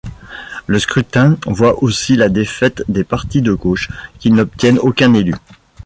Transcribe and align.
Le 0.65 0.79
scrutin 0.79 1.37
voit 1.45 1.83
aussi 1.83 2.15
la 2.15 2.27
défaite 2.29 2.81
des 2.87 3.03
partis 3.03 3.43
de 3.43 3.53
gauche, 3.53 3.87
qui 4.17 4.31
n'obtiennent 4.31 4.79
aucun 4.79 5.13
élu. 5.13 5.35